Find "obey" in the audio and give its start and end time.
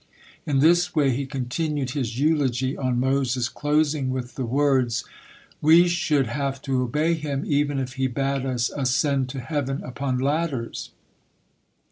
6.81-7.13